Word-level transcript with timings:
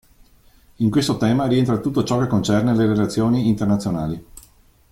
In 0.77 0.89
questo 0.89 1.15
tema 1.17 1.45
rientra 1.45 1.77
tutto 1.77 2.03
ciò 2.03 2.17
che 2.17 2.25
concerne 2.25 2.75
le 2.75 2.87
relazioni 2.87 3.47
internazionali. 3.47 4.25